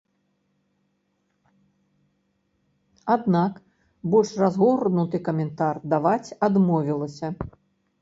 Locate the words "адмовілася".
6.53-7.27